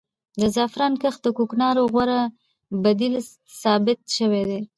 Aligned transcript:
د 0.39 0.41
زعفرانو 0.55 0.99
کښت 1.03 1.19
د 1.23 1.27
کوکنارو 1.37 1.83
غوره 1.93 2.19
بدیل 2.83 3.15
ثابت 3.61 3.99
شوی 4.17 4.43
دی. 4.49 4.61